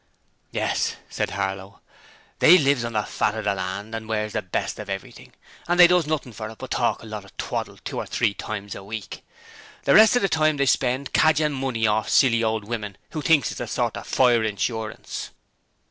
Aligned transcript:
'Yes,' 0.49 0.95
said 1.11 1.29
Harlow; 1.29 1.79
'they 2.39 2.57
lives 2.57 2.83
on 2.83 2.93
the 2.93 3.03
fat 3.03 3.35
o' 3.35 3.43
the 3.43 3.53
land, 3.53 3.93
and 3.93 4.09
wears 4.09 4.33
the 4.33 4.41
best 4.41 4.79
of 4.79 4.89
everything, 4.89 5.31
and 5.67 5.79
they 5.79 5.85
does 5.85 6.07
nothing 6.07 6.33
for 6.33 6.49
it 6.49 6.57
but 6.57 6.71
talk 6.71 7.03
a 7.03 7.05
lot 7.05 7.23
of 7.23 7.37
twaddle 7.37 7.77
two 7.77 7.97
or 7.97 8.07
three 8.07 8.33
times 8.33 8.73
a 8.73 8.83
week. 8.83 9.23
The 9.83 9.93
rest 9.93 10.15
of 10.15 10.23
the 10.23 10.27
time 10.27 10.57
they 10.57 10.65
spend 10.65 11.13
cadgin' 11.13 11.53
money 11.53 11.87
orf 11.87 12.09
silly 12.09 12.43
old 12.43 12.63
women 12.65 12.97
who 13.11 13.21
thinks 13.21 13.51
it's 13.51 13.59
a 13.59 13.67
sorter 13.67 14.01
fire 14.01 14.41
insurance.' 14.43 15.29